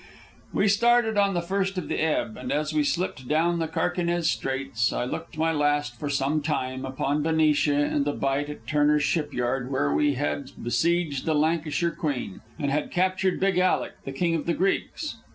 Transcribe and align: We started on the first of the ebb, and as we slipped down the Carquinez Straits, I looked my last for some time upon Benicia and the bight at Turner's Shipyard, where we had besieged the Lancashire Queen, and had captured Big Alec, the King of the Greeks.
We 0.51 0.67
started 0.67 1.15
on 1.15 1.35
the 1.35 1.43
first 1.43 1.77
of 1.77 1.87
the 1.87 1.99
ebb, 2.01 2.35
and 2.35 2.51
as 2.51 2.73
we 2.73 2.83
slipped 2.83 3.27
down 3.27 3.59
the 3.59 3.67
Carquinez 3.67 4.31
Straits, 4.31 4.91
I 4.91 5.05
looked 5.05 5.37
my 5.37 5.51
last 5.51 5.99
for 5.99 6.09
some 6.09 6.41
time 6.41 6.85
upon 6.85 7.21
Benicia 7.21 7.75
and 7.75 8.03
the 8.03 8.11
bight 8.11 8.49
at 8.49 8.65
Turner's 8.65 9.03
Shipyard, 9.03 9.71
where 9.71 9.93
we 9.93 10.15
had 10.15 10.49
besieged 10.59 11.27
the 11.27 11.35
Lancashire 11.35 11.91
Queen, 11.91 12.41
and 12.57 12.71
had 12.71 12.89
captured 12.89 13.39
Big 13.39 13.59
Alec, 13.59 13.91
the 14.03 14.11
King 14.11 14.33
of 14.33 14.47
the 14.47 14.55
Greeks. 14.55 15.17